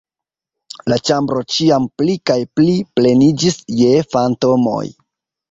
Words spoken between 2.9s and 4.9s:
pleniĝis je fantomoj.